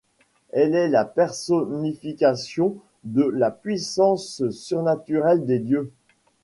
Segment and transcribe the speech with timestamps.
[0.49, 5.93] Elle est la personnification de la puissance surnaturelle des dieux.